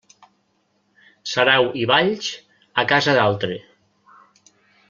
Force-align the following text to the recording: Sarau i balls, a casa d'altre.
Sarau 1.33 1.69
i 1.83 1.85
balls, 1.93 2.31
a 2.85 2.89
casa 2.93 3.15
d'altre. 3.19 3.63